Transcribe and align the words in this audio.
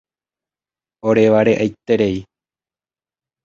Orevare'aiterei. 1.11 2.17